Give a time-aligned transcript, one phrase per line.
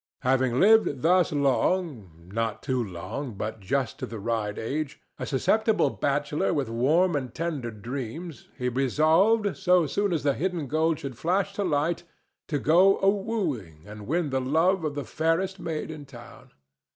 [0.21, 6.69] Having lived thus long—not too long, but just to the right age—a susceptible bachelor with
[6.69, 11.63] warm and tender dreams, he resolved, so soon as the hidden gold should flash to
[11.63, 12.01] light,
[12.47, 16.49] to go a wooing and win the love of the fairest maid in town.